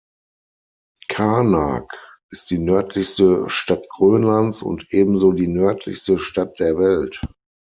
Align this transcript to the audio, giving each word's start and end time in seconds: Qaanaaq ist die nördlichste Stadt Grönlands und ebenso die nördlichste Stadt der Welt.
Qaanaaq 1.11 1.91
ist 2.31 2.49
die 2.49 2.57
nördlichste 2.57 3.47
Stadt 3.49 3.87
Grönlands 3.87 4.63
und 4.63 4.87
ebenso 4.91 5.31
die 5.31 5.47
nördlichste 5.47 6.17
Stadt 6.17 6.59
der 6.59 6.75
Welt. 6.79 7.21